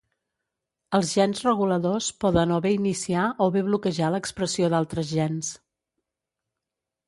Els 0.99 1.11
gens 1.17 1.41
reguladors 1.47 2.07
poden 2.25 2.55
o 2.57 2.57
bé 2.67 2.73
iniciar 2.77 3.27
o 3.47 3.49
bé 3.59 3.65
bloquejar 3.69 4.11
l'expressió 4.17 4.73
d'altres 4.75 5.13
gens. 5.15 5.55